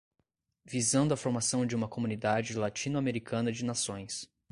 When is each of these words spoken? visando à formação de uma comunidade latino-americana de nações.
visando 0.65 1.13
à 1.13 1.15
formação 1.15 1.63
de 1.63 1.75
uma 1.75 1.87
comunidade 1.87 2.57
latino-americana 2.57 3.51
de 3.51 3.63
nações. 3.63 4.27